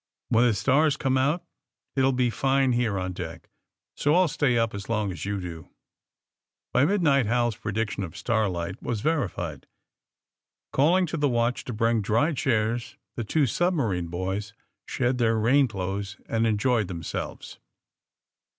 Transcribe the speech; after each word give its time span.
*'When 0.31 0.47
the 0.47 0.55
stars 0.55 0.97
come 0.97 1.15
out 1.15 1.43
it 1.95 2.01
will 2.01 2.11
be 2.11 2.31
fine 2.31 2.71
here 2.71 2.97
on 2.97 3.13
deck. 3.13 3.51
So 3.95 4.15
I'll 4.15 4.27
stay 4.27 4.57
up 4.57 4.73
as 4.73 4.89
long 4.89 5.11
as 5.11 5.25
you 5.25 5.39
do." 5.39 5.69
By 6.73 6.85
midnight 6.85 7.27
Hal 7.27 7.51
's 7.51 7.55
prediction 7.55 8.01
of 8.03 8.17
starlight 8.17 8.81
was 8.81 9.01
verified. 9.01 9.67
Calling 10.73 11.05
to 11.05 11.17
the 11.17 11.29
watch 11.29 11.65
to 11.65 11.73
bring 11.73 12.01
dry 12.01 12.33
chairs 12.33 12.97
the 13.15 13.23
two 13.23 13.45
submarine 13.45 14.07
boys 14.07 14.55
shed 14.87 15.19
their 15.19 15.37
rain 15.37 15.67
clothes 15.67 16.17
and 16.25 16.47
enjoyed 16.47 16.87
themselves. 16.87 17.59